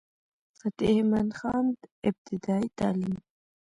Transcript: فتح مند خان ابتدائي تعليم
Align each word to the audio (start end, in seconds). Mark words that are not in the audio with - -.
فتح 0.59 0.91
مند 1.11 1.31
خان 1.37 1.65
ابتدائي 2.09 2.67
تعليم 2.79 3.15